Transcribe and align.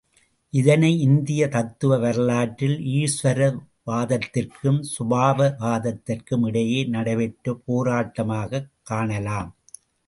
இதனை 0.49 0.99
இந்திய 0.99 1.47
தத்துவ 1.47 1.97
வரலாற்றில் 1.97 2.77
ஈஸ்வர 2.95 3.59
வாதத்திற்கும் 3.87 4.81
சுபாவ 4.97 5.53
வாதத்திற்கும் 5.59 6.45
இடையே 6.45 6.83
நடைபெற்ற 6.83 7.61
போராட்டமாகக் 7.67 8.69
காணலாம். 8.83 9.55